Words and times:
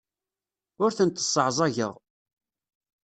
Ur 0.83 0.91
tent-sseɛẓageɣ. 0.97 1.93